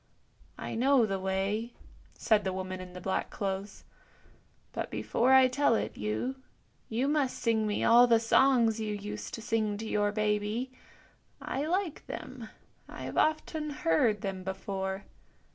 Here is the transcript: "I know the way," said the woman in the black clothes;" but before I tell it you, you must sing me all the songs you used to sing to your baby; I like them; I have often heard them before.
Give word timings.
"I 0.57 0.73
know 0.73 1.05
the 1.05 1.19
way," 1.19 1.73
said 2.17 2.43
the 2.43 2.51
woman 2.53 2.81
in 2.81 2.93
the 2.93 2.99
black 3.01 3.29
clothes;" 3.29 3.83
but 4.73 4.89
before 4.89 5.31
I 5.33 5.47
tell 5.47 5.75
it 5.75 5.95
you, 5.95 6.37
you 6.89 7.07
must 7.07 7.37
sing 7.37 7.67
me 7.67 7.83
all 7.83 8.07
the 8.07 8.19
songs 8.19 8.79
you 8.79 8.95
used 8.95 9.35
to 9.35 9.43
sing 9.43 9.77
to 9.77 9.85
your 9.85 10.11
baby; 10.11 10.71
I 11.39 11.67
like 11.67 12.07
them; 12.07 12.49
I 12.89 13.03
have 13.03 13.15
often 13.19 13.69
heard 13.69 14.21
them 14.21 14.43
before. 14.43 15.03